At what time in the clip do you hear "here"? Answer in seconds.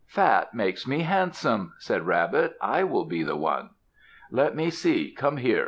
5.37-5.59